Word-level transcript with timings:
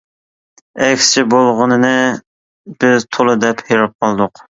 ئەكسىچە 0.85 1.23
بولغىنىنى 1.33 1.91
بىز 2.85 3.05
تولا 3.19 3.37
دەپ 3.45 3.63
ھېرىپ 3.69 3.95
قالدۇق. 4.07 4.43